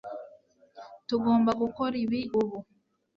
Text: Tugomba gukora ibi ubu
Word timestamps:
Tugomba 1.07 1.51
gukora 1.61 1.95
ibi 2.03 2.21
ubu 2.39 2.57